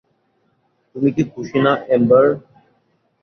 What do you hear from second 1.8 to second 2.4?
Ember?